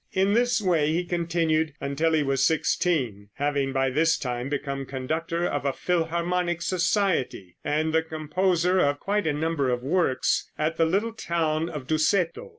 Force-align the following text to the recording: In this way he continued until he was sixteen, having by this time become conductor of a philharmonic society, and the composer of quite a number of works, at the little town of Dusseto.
In 0.13 0.33
this 0.33 0.59
way 0.59 0.91
he 0.91 1.03
continued 1.05 1.73
until 1.79 2.13
he 2.13 2.23
was 2.23 2.43
sixteen, 2.43 3.29
having 3.35 3.71
by 3.71 3.91
this 3.91 4.17
time 4.17 4.49
become 4.49 4.83
conductor 4.83 5.45
of 5.45 5.63
a 5.63 5.71
philharmonic 5.73 6.63
society, 6.63 7.57
and 7.63 7.93
the 7.93 8.01
composer 8.01 8.79
of 8.79 8.99
quite 8.99 9.27
a 9.27 9.33
number 9.33 9.69
of 9.69 9.83
works, 9.83 10.49
at 10.57 10.77
the 10.77 10.85
little 10.85 11.13
town 11.13 11.69
of 11.69 11.85
Dusseto. 11.85 12.49